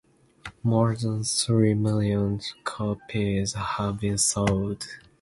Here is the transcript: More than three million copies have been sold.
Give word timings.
More 0.63 0.95
than 0.95 1.23
three 1.23 1.75
million 1.75 2.41
copies 2.63 3.53
have 3.53 3.99
been 3.99 4.17
sold. 4.17 4.87